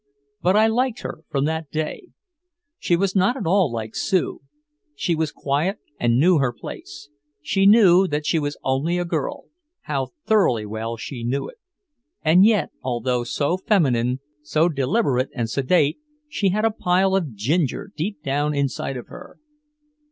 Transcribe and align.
But 0.41 0.55
I 0.55 0.65
liked 0.65 1.01
her 1.01 1.19
from 1.29 1.45
that 1.45 1.69
day. 1.69 2.07
She 2.79 2.95
was 2.95 3.15
not 3.15 3.37
at 3.37 3.45
all 3.45 3.71
like 3.71 3.93
Sue. 3.93 4.41
She 4.95 5.13
was 5.13 5.31
quiet 5.31 5.77
and 5.99 6.19
knew 6.19 6.39
her 6.39 6.51
place. 6.51 7.07
She 7.39 7.67
knew 7.67 8.07
that 8.07 8.25
she 8.25 8.39
was 8.39 8.57
only 8.63 8.97
a 8.97 9.05
girl, 9.05 9.43
how 9.81 10.07
thoroughly 10.25 10.65
well 10.65 10.97
she 10.97 11.23
knew 11.23 11.47
it. 11.47 11.59
And 12.23 12.43
yet, 12.43 12.71
although 12.81 13.23
so 13.23 13.57
feminine, 13.57 14.21
so 14.41 14.69
deliberate 14.69 15.29
and 15.35 15.47
sedate, 15.47 15.99
she 16.27 16.49
had 16.49 16.65
"a 16.65 16.71
pile 16.71 17.15
of 17.15 17.35
ginger" 17.35 17.91
deep 17.95 18.23
down 18.23 18.55
inside 18.55 18.97
of 18.97 19.05
her. 19.05 19.37